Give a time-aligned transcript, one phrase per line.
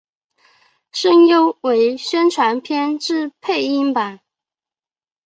[0.91, 4.21] 声优为宣传片之配音版。